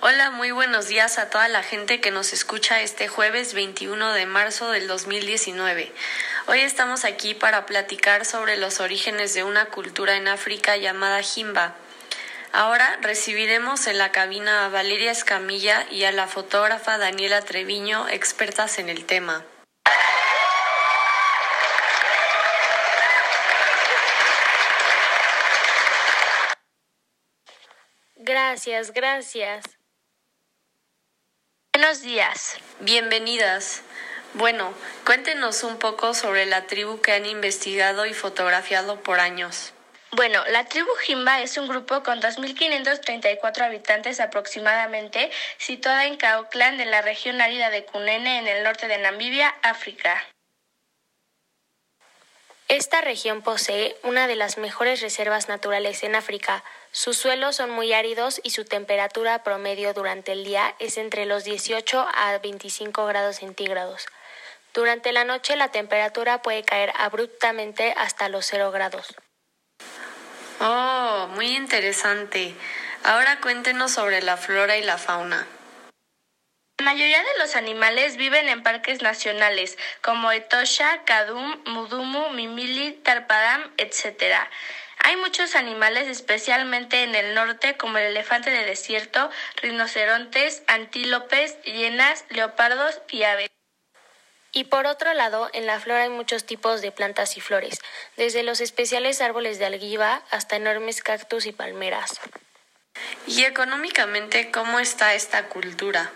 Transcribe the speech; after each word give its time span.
Hola, 0.00 0.30
muy 0.30 0.52
buenos 0.52 0.86
días 0.86 1.18
a 1.18 1.28
toda 1.28 1.48
la 1.48 1.64
gente 1.64 2.00
que 2.00 2.12
nos 2.12 2.32
escucha 2.32 2.82
este 2.82 3.08
jueves 3.08 3.52
21 3.52 4.12
de 4.12 4.26
marzo 4.26 4.70
del 4.70 4.86
2019. 4.86 5.92
Hoy 6.46 6.60
estamos 6.60 7.04
aquí 7.04 7.34
para 7.34 7.66
platicar 7.66 8.24
sobre 8.24 8.56
los 8.58 8.78
orígenes 8.78 9.34
de 9.34 9.42
una 9.42 9.64
cultura 9.66 10.14
en 10.14 10.28
África 10.28 10.76
llamada 10.76 11.20
Jimba. 11.22 11.74
Ahora 12.52 12.96
recibiremos 13.02 13.88
en 13.88 13.98
la 13.98 14.12
cabina 14.12 14.66
a 14.66 14.68
Valeria 14.68 15.10
Escamilla 15.10 15.84
y 15.90 16.04
a 16.04 16.12
la 16.12 16.28
fotógrafa 16.28 16.96
Daniela 16.96 17.42
Treviño, 17.42 18.08
expertas 18.08 18.78
en 18.78 18.90
el 18.90 19.04
tema. 19.04 19.44
Gracias, 28.14 28.92
gracias. 28.92 29.77
Buenos 31.78 32.02
días. 32.02 32.56
Bienvenidas. 32.80 33.82
Bueno, 34.34 34.74
cuéntenos 35.06 35.62
un 35.62 35.78
poco 35.78 36.12
sobre 36.12 36.44
la 36.44 36.66
tribu 36.66 37.00
que 37.00 37.12
han 37.12 37.24
investigado 37.24 38.04
y 38.04 38.14
fotografiado 38.14 39.00
por 39.00 39.20
años. 39.20 39.72
Bueno, 40.10 40.42
la 40.48 40.64
tribu 40.64 40.90
Jimba 41.06 41.40
es 41.40 41.56
un 41.56 41.68
grupo 41.68 42.02
con 42.02 42.20
2.534 42.20 43.60
habitantes 43.60 44.18
aproximadamente, 44.18 45.30
situada 45.58 46.06
en 46.06 46.16
Kaoklan, 46.16 46.78
de 46.78 46.86
la 46.86 47.00
región 47.00 47.40
árida 47.40 47.70
de 47.70 47.84
Cunene, 47.84 48.40
en 48.40 48.48
el 48.48 48.64
norte 48.64 48.88
de 48.88 48.98
Namibia, 48.98 49.54
África. 49.62 50.20
Esta 52.68 53.00
región 53.00 53.40
posee 53.40 53.96
una 54.02 54.26
de 54.26 54.36
las 54.36 54.58
mejores 54.58 55.00
reservas 55.00 55.48
naturales 55.48 56.02
en 56.02 56.14
África. 56.14 56.62
Sus 56.92 57.16
suelos 57.16 57.56
son 57.56 57.70
muy 57.70 57.94
áridos 57.94 58.42
y 58.44 58.50
su 58.50 58.66
temperatura 58.66 59.42
promedio 59.42 59.94
durante 59.94 60.32
el 60.32 60.44
día 60.44 60.74
es 60.78 60.98
entre 60.98 61.24
los 61.24 61.44
18 61.44 62.06
a 62.14 62.36
25 62.38 63.06
grados 63.06 63.36
centígrados. 63.36 64.06
Durante 64.74 65.12
la 65.12 65.24
noche 65.24 65.56
la 65.56 65.68
temperatura 65.68 66.42
puede 66.42 66.62
caer 66.62 66.92
abruptamente 66.98 67.94
hasta 67.96 68.28
los 68.28 68.44
0 68.44 68.70
grados. 68.70 69.14
Oh, 70.60 71.26
muy 71.34 71.56
interesante. 71.56 72.54
Ahora 73.02 73.40
cuéntenos 73.40 73.92
sobre 73.92 74.20
la 74.20 74.36
flora 74.36 74.76
y 74.76 74.82
la 74.82 74.98
fauna. 74.98 75.46
La 76.78 76.84
mayoría 76.84 77.18
de 77.18 77.38
los 77.40 77.56
animales 77.56 78.16
viven 78.16 78.48
en 78.48 78.62
parques 78.62 79.02
nacionales, 79.02 79.76
como 80.00 80.30
Etosha, 80.30 81.02
Kadum, 81.04 81.60
Mudumu, 81.66 82.30
Mimili, 82.30 82.92
Tarpadam, 82.92 83.68
etc. 83.78 84.46
Hay 84.98 85.16
muchos 85.16 85.56
animales, 85.56 86.06
especialmente 86.06 87.02
en 87.02 87.16
el 87.16 87.34
norte, 87.34 87.76
como 87.76 87.98
el 87.98 88.04
elefante 88.04 88.50
de 88.50 88.64
desierto, 88.64 89.28
rinocerontes, 89.56 90.62
antílopes, 90.68 91.60
hienas, 91.62 92.24
leopardos 92.28 93.00
y 93.10 93.24
aves. 93.24 93.50
Y 94.52 94.64
por 94.64 94.86
otro 94.86 95.12
lado, 95.14 95.50
en 95.52 95.66
la 95.66 95.80
flora 95.80 96.04
hay 96.04 96.10
muchos 96.10 96.46
tipos 96.46 96.80
de 96.80 96.92
plantas 96.92 97.36
y 97.36 97.40
flores, 97.40 97.80
desde 98.16 98.44
los 98.44 98.60
especiales 98.60 99.20
árboles 99.20 99.58
de 99.58 99.66
algiva 99.66 100.22
hasta 100.30 100.54
enormes 100.54 101.02
cactus 101.02 101.46
y 101.46 101.52
palmeras. 101.52 102.20
¿Y 103.26 103.44
económicamente 103.44 104.52
cómo 104.52 104.78
está 104.78 105.14
esta 105.14 105.46
cultura? 105.48 106.12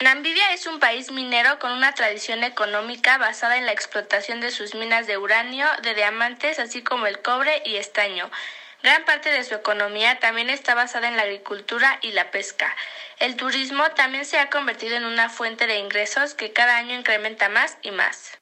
Namibia 0.00 0.52
es 0.52 0.68
un 0.68 0.78
país 0.78 1.10
minero 1.10 1.58
con 1.58 1.72
una 1.72 1.92
tradición 1.92 2.44
económica 2.44 3.18
basada 3.18 3.56
en 3.56 3.66
la 3.66 3.72
explotación 3.72 4.40
de 4.40 4.52
sus 4.52 4.76
minas 4.76 5.08
de 5.08 5.18
uranio, 5.18 5.66
de 5.82 5.92
diamantes, 5.94 6.60
así 6.60 6.84
como 6.84 7.08
el 7.08 7.20
cobre 7.20 7.62
y 7.64 7.76
estaño. 7.76 8.30
Gran 8.80 9.04
parte 9.04 9.30
de 9.30 9.42
su 9.42 9.56
economía 9.56 10.20
también 10.20 10.50
está 10.50 10.76
basada 10.76 11.08
en 11.08 11.16
la 11.16 11.24
agricultura 11.24 11.98
y 12.00 12.12
la 12.12 12.30
pesca. 12.30 12.76
El 13.18 13.34
turismo 13.34 13.90
también 13.96 14.24
se 14.24 14.38
ha 14.38 14.50
convertido 14.50 14.94
en 14.94 15.04
una 15.04 15.28
fuente 15.30 15.66
de 15.66 15.78
ingresos 15.78 16.34
que 16.34 16.52
cada 16.52 16.76
año 16.76 16.94
incrementa 16.94 17.48
más 17.48 17.76
y 17.82 17.90
más. 17.90 18.38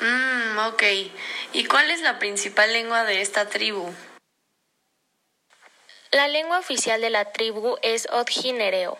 Mmm, 0.00 0.58
ok. 0.66 0.82
¿Y 1.54 1.64
cuál 1.64 1.90
es 1.90 2.02
la 2.02 2.18
principal 2.18 2.70
lengua 2.74 3.04
de 3.04 3.22
esta 3.22 3.48
tribu? 3.48 3.90
La 6.10 6.28
lengua 6.28 6.58
oficial 6.58 7.00
de 7.00 7.08
la 7.08 7.32
tribu 7.32 7.78
es 7.80 8.06
Odjinereo. 8.10 8.98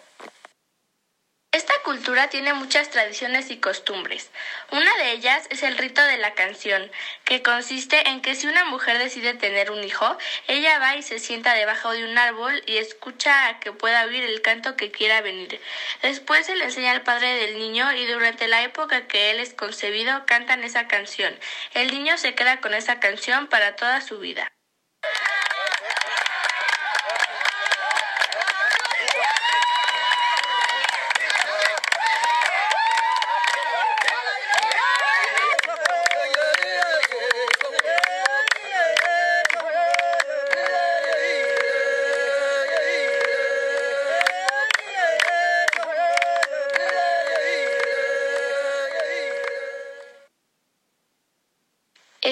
Cultura 1.91 2.29
tiene 2.29 2.55
muchas 2.55 2.89
tradiciones 2.89 3.51
y 3.51 3.57
costumbres. 3.57 4.31
Una 4.71 4.97
de 4.99 5.11
ellas 5.11 5.49
es 5.51 5.65
el 5.65 5.77
rito 5.77 6.01
de 6.01 6.19
la 6.19 6.35
canción, 6.35 6.89
que 7.25 7.43
consiste 7.43 8.09
en 8.09 8.21
que 8.21 8.37
si 8.37 8.47
una 8.47 8.65
mujer 8.67 8.97
decide 8.99 9.35
tener 9.35 9.73
un 9.73 9.83
hijo, 9.83 10.17
ella 10.47 10.79
va 10.79 10.95
y 10.95 11.03
se 11.03 11.19
sienta 11.19 11.53
debajo 11.53 11.91
de 11.91 12.05
un 12.05 12.17
árbol 12.17 12.63
y 12.67 12.77
escucha 12.77 13.49
a 13.49 13.59
que 13.59 13.73
pueda 13.73 14.05
oír 14.05 14.23
el 14.23 14.41
canto 14.41 14.77
que 14.77 14.93
quiera 14.93 15.21
venir. 15.21 15.61
Después 16.01 16.47
se 16.47 16.55
le 16.55 16.67
enseña 16.67 16.93
al 16.93 17.03
padre 17.03 17.35
del 17.35 17.59
niño 17.59 17.93
y 17.93 18.07
durante 18.07 18.47
la 18.47 18.63
época 18.63 19.09
que 19.09 19.33
él 19.33 19.41
es 19.41 19.53
concebido 19.53 20.25
cantan 20.27 20.63
esa 20.63 20.87
canción. 20.87 21.37
El 21.75 21.91
niño 21.91 22.19
se 22.19 22.37
queda 22.37 22.61
con 22.61 22.73
esa 22.73 23.01
canción 23.01 23.49
para 23.49 23.75
toda 23.75 24.01
su 24.01 24.21
vida. 24.21 24.53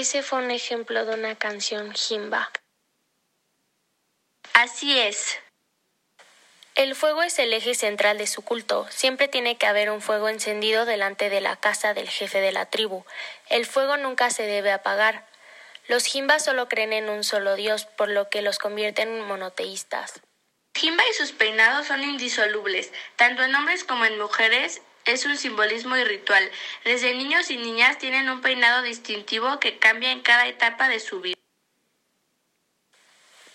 Ese 0.09 0.23
fue 0.23 0.39
un 0.39 0.51
ejemplo 0.51 1.05
de 1.05 1.13
una 1.13 1.35
canción 1.35 1.93
jimba. 1.93 2.51
Así 4.55 4.99
es. 4.99 5.39
El 6.75 6.95
fuego 6.95 7.23
es 7.23 7.39
el 7.39 7.53
eje 7.53 7.75
central 7.75 8.17
de 8.17 8.27
su 8.27 8.41
culto. 8.41 8.87
Siempre 8.89 9.29
tiene 9.29 9.59
que 9.59 9.67
haber 9.67 9.91
un 9.91 10.01
fuego 10.01 10.31
encendido 10.31 10.87
delante 10.87 11.29
de 11.29 11.43
la 11.43 11.57
casa 11.57 11.93
del 11.93 12.09
jefe 12.09 12.41
de 12.41 12.53
la 12.53 12.65
tribu. 12.65 13.05
El 13.51 13.67
fuego 13.67 13.99
nunca 13.99 14.31
se 14.31 14.45
debe 14.45 14.73
apagar. 14.73 15.27
Los 15.89 16.07
jimbas 16.07 16.43
solo 16.43 16.71
creen 16.71 16.95
en 16.95 17.11
un 17.11 17.23
solo 17.23 17.55
Dios, 17.55 17.85
por 17.85 18.09
lo 18.09 18.31
que 18.31 18.41
los 18.41 18.59
convierten 18.59 19.11
en 19.11 19.27
monoteístas. 19.27 20.23
Jimba 20.75 21.07
y 21.07 21.13
sus 21.13 21.33
peinados 21.33 21.89
son 21.89 22.03
indisolubles, 22.03 22.93
tanto 23.17 23.43
en 23.43 23.55
hombres 23.55 23.85
como 23.85 24.07
en 24.07 24.19
mujeres, 24.19 24.81
es 25.13 25.25
un 25.25 25.37
simbolismo 25.37 25.97
y 25.97 26.05
ritual. 26.05 26.51
Desde 26.85 27.15
niños 27.15 27.51
y 27.51 27.57
niñas 27.57 27.99
tienen 27.99 28.29
un 28.29 28.41
peinado 28.41 28.83
distintivo 28.83 29.59
que 29.61 29.79
cambia 29.79 30.13
en 30.13 30.21
cada 30.21 30.47
etapa 30.47 30.89
de 30.89 31.01
su 31.01 31.21
vida. 31.21 31.37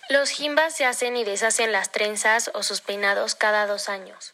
Los 0.10 0.30
jimbas 0.30 0.76
se 0.76 0.86
hacen 0.86 1.16
y 1.16 1.24
deshacen 1.24 1.72
las 1.72 1.92
trenzas 1.92 2.52
o 2.54 2.64
sus 2.64 2.82
peinados 2.82 3.36
cada 3.36 3.66
dos 3.68 3.90
años. 3.90 4.34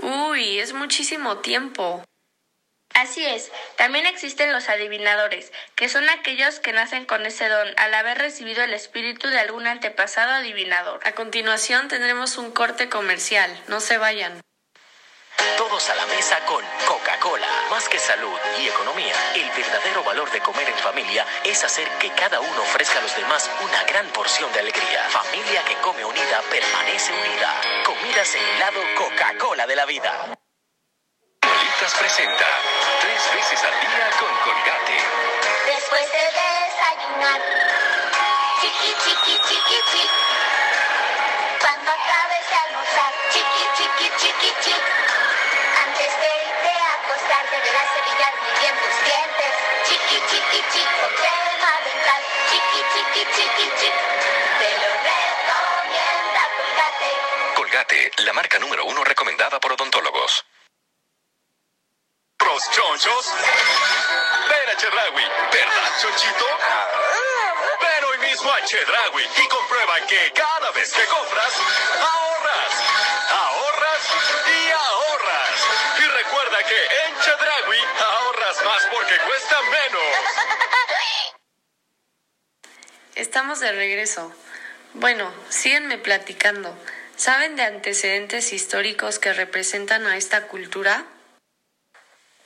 Uy, 0.00 0.60
es 0.60 0.72
muchísimo 0.72 1.38
tiempo. 1.38 2.04
Así 2.94 3.26
es, 3.26 3.52
también 3.76 4.06
existen 4.06 4.52
los 4.52 4.70
adivinadores, 4.70 5.52
que 5.74 5.88
son 5.88 6.08
aquellos 6.08 6.60
que 6.60 6.72
nacen 6.72 7.04
con 7.04 7.26
ese 7.26 7.48
don 7.48 7.68
al 7.76 7.92
haber 7.92 8.16
recibido 8.16 8.62
el 8.62 8.72
espíritu 8.72 9.28
de 9.28 9.38
algún 9.38 9.66
antepasado 9.66 10.32
adivinador. 10.32 11.00
A 11.04 11.12
continuación 11.12 11.88
tendremos 11.88 12.38
un 12.38 12.52
corte 12.52 12.88
comercial, 12.88 13.50
no 13.68 13.80
se 13.80 13.98
vayan. 13.98 14.40
Todos 15.56 15.90
a 15.90 15.94
la 15.94 16.06
mesa 16.06 16.40
con 16.46 16.64
Coca-Cola. 16.86 17.46
Más 17.70 17.88
que 17.88 17.98
salud 17.98 18.38
y 18.58 18.68
economía, 18.68 19.14
el 19.34 19.50
verdadero 19.50 20.02
valor 20.04 20.30
de 20.30 20.40
comer 20.40 20.68
en 20.68 20.78
familia 20.78 21.26
es 21.44 21.62
hacer 21.64 21.88
que 21.98 22.10
cada 22.10 22.40
uno 22.40 22.62
ofrezca 22.62 22.98
a 22.98 23.02
los 23.02 23.14
demás 23.16 23.50
una 23.62 23.84
gran 23.84 24.06
porción 24.08 24.52
de 24.52 24.60
alegría. 24.60 25.02
Familia 25.10 25.62
que 25.64 25.74
come 25.76 26.04
unida 26.04 26.42
permanece 26.50 27.12
unida. 27.12 27.60
Comidas 27.84 28.34
en 28.34 28.42
el 28.48 28.58
lado 28.60 28.80
Coca-Cola 28.96 29.66
de 29.66 29.76
la 29.76 29.86
vida. 29.86 30.12
Molitas 31.42 31.94
presenta 31.98 32.46
tres 33.00 33.22
veces 33.34 33.64
al 33.64 33.80
día 33.80 34.10
con 34.18 34.36
Colgate. 34.44 34.98
Después 35.66 36.12
de 36.12 36.18
desayunar, 36.18 37.40
chiqui, 38.60 38.94
chiqui, 39.04 39.38
chiqui, 39.48 39.58
chiqui. 39.68 40.10
Cuando 41.60 41.90
acabes 41.90 42.48
de 42.50 42.56
almorzar, 42.56 43.05
chiqui, 43.86 44.10
chiqui, 44.18 44.50
chiqui. 44.62 44.74
Antes 45.84 46.12
de 46.20 46.30
irte 46.46 46.72
a 46.86 46.94
acostar, 46.94 47.50
deberás 47.50 47.88
cepillar 47.94 48.32
muy 48.42 48.52
bien 48.60 48.74
tus 48.82 48.96
dientes. 49.06 49.52
Chiqui, 49.86 50.18
chiqui, 50.28 50.60
chiqui, 50.72 50.82
con 51.00 51.12
crema 51.14 51.72
dental. 51.86 52.22
Chiqui, 52.50 52.80
chiqui, 52.92 53.22
chiqui, 53.34 53.66
chiqui. 53.78 53.90
Te 54.58 54.70
lo 54.82 54.90
recomienda 55.06 56.42
Colgate. 56.56 57.10
Colgate, 57.54 58.10
la 58.24 58.32
marca 58.32 58.58
número 58.58 58.84
uno 58.84 59.04
recomendada 59.04 59.60
por 59.60 59.72
odontólogos. 59.72 60.44
Los 62.40 62.70
chonchos. 62.70 63.26
Ven 64.48 64.68
a 64.70 64.76
Chedraui. 64.76 65.24
¿Verdad, 65.52 65.90
chonchito? 66.00 66.46
Ven 67.80 68.04
hoy 68.04 68.18
mismo 68.18 68.50
a 68.50 68.64
Chedraui 68.64 69.24
y 69.36 69.48
comprueba 69.48 70.00
que 70.08 70.32
cada 70.32 70.70
vez 70.70 70.92
que 70.92 71.04
compras, 71.06 71.52
ahorras, 72.00 72.72
ahorras 73.30 74.02
y 74.46 74.70
ahorras. 74.70 75.56
Y 75.98 76.06
recuerda 76.08 76.58
que 76.64 76.84
en 76.84 77.20
Chedragui 77.20 77.82
ahorras 78.04 78.64
más 78.64 78.86
porque 78.92 79.16
cuesta 79.18 79.62
menos. 79.62 80.02
Estamos 83.14 83.60
de 83.60 83.72
regreso. 83.72 84.32
Bueno, 84.94 85.32
síguenme 85.48 85.98
platicando. 85.98 86.76
¿Saben 87.16 87.56
de 87.56 87.62
antecedentes 87.62 88.52
históricos 88.52 89.18
que 89.18 89.32
representan 89.32 90.06
a 90.06 90.16
esta 90.16 90.48
cultura? 90.48 91.06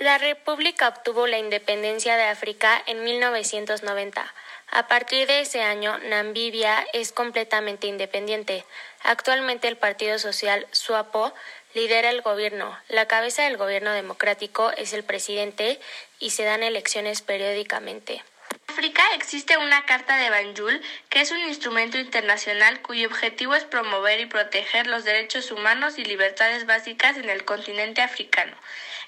La 0.01 0.17
República 0.17 0.89
obtuvo 0.89 1.27
la 1.27 1.37
independencia 1.37 2.17
de 2.17 2.23
África 2.23 2.83
en 2.87 3.05
1990. 3.05 4.35
A 4.71 4.89
partir 4.89 5.27
de 5.27 5.41
ese 5.41 5.61
año, 5.61 5.99
Namibia 5.99 6.87
es 6.95 7.13
completamente 7.13 7.87
independiente. 7.87 8.65
Actualmente 9.03 9.69
el 9.69 9.77
Partido 9.77 10.19
Social 10.19 10.67
SWAPO 10.73 11.35
lidera 11.75 12.09
el 12.09 12.23
gobierno. 12.23 12.75
La 12.89 13.09
cabeza 13.09 13.43
del 13.43 13.59
gobierno 13.59 13.93
democrático 13.93 14.71
es 14.71 14.95
el 14.95 15.05
presidente 15.05 15.79
y 16.19 16.31
se 16.31 16.45
dan 16.45 16.63
elecciones 16.63 17.21
periódicamente. 17.21 18.25
En 18.71 18.75
África 18.75 19.03
existe 19.17 19.59
una 19.59 19.85
Carta 19.85 20.17
de 20.17 20.31
Banjul, 20.31 20.81
que 21.09 21.21
es 21.21 21.33
un 21.33 21.41
instrumento 21.41 21.99
internacional 21.99 22.81
cuyo 22.83 23.09
objetivo 23.09 23.57
es 23.57 23.65
promover 23.65 24.21
y 24.21 24.27
proteger 24.27 24.87
los 24.87 25.03
derechos 25.03 25.51
humanos 25.51 25.99
y 25.99 26.05
libertades 26.05 26.67
básicas 26.67 27.17
en 27.17 27.29
el 27.29 27.45
continente 27.45 28.01
africano. 28.01 28.57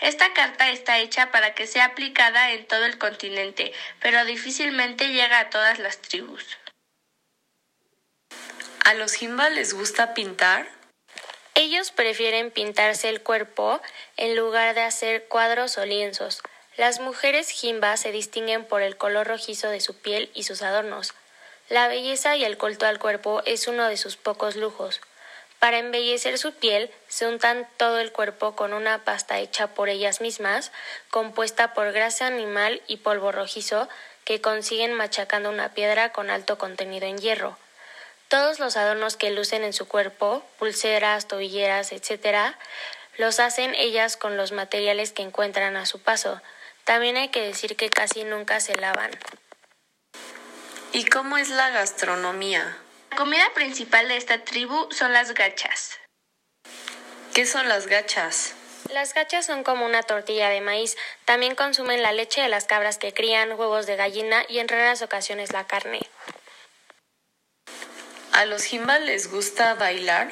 Esta 0.01 0.33
carta 0.35 0.69
está 0.71 0.99
hecha 0.99 1.31
para 1.31 1.55
que 1.55 1.69
sea 1.69 1.85
aplicada 1.85 2.51
en 2.51 2.67
todo 2.67 2.85
el 2.85 2.99
continente, 2.99 3.73
pero 4.01 4.25
difícilmente 4.25 5.11
llega 5.11 5.39
a 5.39 5.51
todas 5.51 5.79
las 5.79 5.99
tribus. 5.99 6.45
¿A 8.85 8.95
los 8.95 9.13
Jimba 9.13 9.49
les 9.49 9.75
gusta 9.75 10.13
pintar? 10.13 10.67
Ellos 11.55 11.93
prefieren 11.93 12.51
pintarse 12.51 13.09
el 13.09 13.23
cuerpo 13.23 13.81
en 14.17 14.35
lugar 14.35 14.75
de 14.75 14.83
hacer 14.83 15.29
cuadros 15.29 15.79
o 15.79 15.87
lienzos. 15.87 16.43
Las 16.79 17.01
mujeres 17.01 17.51
jimba 17.51 17.97
se 17.99 18.13
distinguen 18.13 18.65
por 18.65 18.81
el 18.81 18.97
color 18.97 19.27
rojizo 19.27 19.69
de 19.69 19.81
su 19.81 19.95
piel 19.95 20.31
y 20.33 20.45
sus 20.45 20.63
adornos. 20.63 21.13
La 21.69 21.87
belleza 21.87 22.35
y 22.37 22.45
el 22.45 22.57
culto 22.57 22.87
al 22.87 22.99
cuerpo 22.99 23.43
es 23.45 23.69
uno 23.69 23.89
de 23.89 23.99
sus 23.99 24.17
pocos 24.17 24.57
lujos. 24.57 25.01
Para 25.59 25.79
embellecer 25.79 26.39
su 26.39 26.55
piel, 26.55 26.91
se 27.09 27.27
untan 27.27 27.69
todo 27.77 28.01
el 28.01 28.11
cuerpo 28.11 28.57
con 28.57 28.73
una 28.73 29.05
pasta 29.05 29.39
hecha 29.39 29.69
por 29.69 29.91
ellas 29.91 30.21
mismas, 30.21 30.73
compuesta 31.11 31.75
por 31.75 31.93
grasa 31.93 32.27
animal 32.27 32.81
y 32.89 32.97
polvo 32.97 33.33
rojizo, 33.33 33.89
que 34.25 34.41
consiguen 34.41 34.95
machacando 34.95 35.51
una 35.51 35.69
piedra 35.75 36.11
con 36.11 36.31
alto 36.31 36.57
contenido 36.57 37.07
en 37.07 37.19
hierro. 37.19 37.59
Todos 38.29 38.59
los 38.59 38.79
adornos 38.79 39.17
que 39.17 39.31
lucen 39.31 39.63
en 39.63 39.75
su 39.75 39.87
cuerpo, 39.87 40.43
pulseras, 40.59 41.29
tobilleras, 41.29 41.93
etc., 41.93 42.57
los 43.19 43.41
hacen 43.41 43.75
ellas 43.75 44.17
con 44.17 44.39
los 44.39 44.53
materiales 44.53 45.13
que 45.13 45.23
encuentran 45.23 45.77
a 45.77 45.85
su 45.85 46.01
paso. 46.01 46.41
También 46.85 47.17
hay 47.17 47.29
que 47.29 47.41
decir 47.41 47.77
que 47.77 47.91
casi 47.91 48.25
nunca 48.25 48.61
se 48.61 48.75
lavan. 48.77 49.11
¿Y 50.93 51.05
cómo 51.07 51.39
es 51.39 51.49
la 51.49 51.71
gastronomía? 51.71 52.77
La 53.11 53.17
comida 53.17 53.45
principal 53.55 54.09
de 54.09 54.17
esta 54.17 54.45
tribu 54.45 54.89
son 54.91 55.13
las 55.13 55.35
gachas. 55.35 55.99
¿Qué 57.35 57.47
son 57.47 57.69
las 57.69 57.87
gachas? 57.87 58.55
Las 58.91 59.15
gachas 59.15 59.47
son 59.47 59.65
como 59.65 59.87
una 59.87 60.03
tortilla 60.03 60.51
de 60.51 60.61
maíz. 60.61 60.97
También 61.25 61.55
consumen 61.55 62.03
la 62.03 62.13
leche 62.13 62.43
de 62.43 62.49
las 62.49 62.65
cabras 62.65 62.99
que 62.99 63.15
crían, 63.15 63.53
huevos 63.53 63.87
de 63.87 63.97
gallina 63.97 64.45
y 64.49 64.59
en 64.59 64.69
raras 64.69 65.01
ocasiones 65.01 65.53
la 65.53 65.67
carne. 65.67 66.01
¿A 68.33 68.45
los 68.45 68.65
Jimba 68.65 68.99
les 68.99 69.31
gusta 69.31 69.75
bailar? 69.75 70.31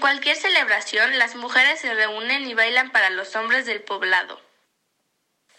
En 0.00 0.06
cualquier 0.06 0.36
celebración, 0.36 1.18
las 1.18 1.34
mujeres 1.34 1.80
se 1.80 1.92
reúnen 1.92 2.48
y 2.48 2.54
bailan 2.54 2.90
para 2.90 3.10
los 3.10 3.36
hombres 3.36 3.66
del 3.66 3.82
poblado. 3.82 4.40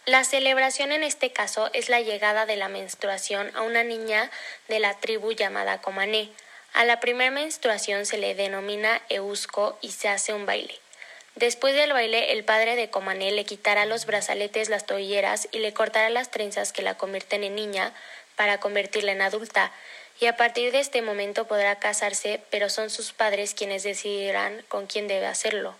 La 0.07 0.23
celebración 0.23 0.91
en 0.91 1.03
este 1.03 1.31
caso 1.31 1.69
es 1.73 1.89
la 1.89 2.01
llegada 2.01 2.47
de 2.47 2.55
la 2.55 2.67
menstruación 2.67 3.55
a 3.55 3.61
una 3.61 3.83
niña 3.83 4.31
de 4.67 4.79
la 4.79 4.95
tribu 4.95 5.33
llamada 5.33 5.79
Comané. 5.83 6.31
A 6.73 6.85
la 6.85 6.99
primera 6.99 7.29
menstruación 7.29 8.07
se 8.07 8.17
le 8.17 8.33
denomina 8.33 8.99
Eusco 9.09 9.77
y 9.79 9.91
se 9.91 10.09
hace 10.09 10.33
un 10.33 10.47
baile. 10.47 10.73
Después 11.35 11.75
del 11.75 11.93
baile, 11.93 12.31
el 12.31 12.43
padre 12.43 12.75
de 12.75 12.89
Comané 12.89 13.31
le 13.31 13.45
quitará 13.45 13.85
los 13.85 14.07
brazaletes, 14.07 14.69
las 14.69 14.87
tobilleras 14.87 15.49
y 15.51 15.59
le 15.59 15.71
cortará 15.75 16.09
las 16.09 16.31
trenzas 16.31 16.73
que 16.73 16.81
la 16.81 16.97
convierten 16.97 17.43
en 17.43 17.53
niña 17.53 17.93
para 18.35 18.59
convertirla 18.59 19.11
en 19.11 19.21
adulta. 19.21 19.71
Y 20.21 20.27
a 20.27 20.37
partir 20.37 20.71
de 20.71 20.79
este 20.79 21.01
momento 21.01 21.47
podrá 21.47 21.79
casarse, 21.79 22.43
pero 22.51 22.69
son 22.69 22.91
sus 22.91 23.11
padres 23.11 23.55
quienes 23.55 23.81
decidirán 23.81 24.63
con 24.67 24.85
quién 24.85 25.07
debe 25.07 25.25
hacerlo. 25.25 25.75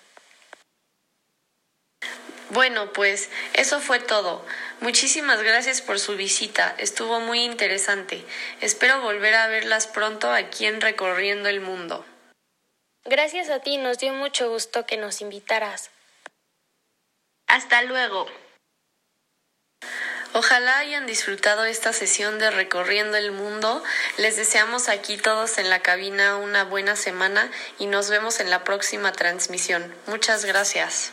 Bueno, 2.50 2.92
pues 2.92 3.30
eso 3.54 3.80
fue 3.80 4.00
todo. 4.00 4.44
Muchísimas 4.80 5.44
gracias 5.44 5.82
por 5.82 6.00
su 6.00 6.18
visita. 6.18 6.76
Estuvo 6.80 7.20
muy 7.20 7.44
interesante. 7.44 8.26
Espero 8.62 9.00
volver 9.02 9.36
a 9.36 9.46
verlas 9.46 9.86
pronto 9.86 10.32
aquí 10.32 10.66
en 10.66 10.82
Recorriendo 10.82 11.48
el 11.48 11.62
Mundo. 11.62 12.04
Gracias 13.06 13.50
a 13.52 13.60
ti, 13.60 13.78
nos 13.78 14.00
dio 14.00 14.12
mucho 14.14 14.50
gusto 14.50 14.88
que 14.88 14.98
nos 14.98 15.22
invitaras. 15.22 15.92
Hasta 17.46 17.84
luego. 17.84 18.26
Ojalá 20.34 20.78
hayan 20.78 21.06
disfrutado 21.08 21.66
esta 21.66 21.92
sesión 21.92 22.40
de 22.40 22.52
Recorriendo 22.52 23.18
el 23.18 23.34
Mundo. 23.34 23.84
Les 24.18 24.38
deseamos 24.38 24.88
aquí 24.88 25.18
todos 25.18 25.58
en 25.58 25.70
la 25.70 25.82
cabina 25.82 26.38
una 26.38 26.64
buena 26.64 26.96
semana 26.96 27.52
y 27.80 27.88
nos 27.88 28.10
vemos 28.10 28.40
en 28.40 28.50
la 28.50 28.64
próxima 28.64 29.12
transmisión. 29.12 29.94
Muchas 30.08 30.46
gracias. 30.46 31.12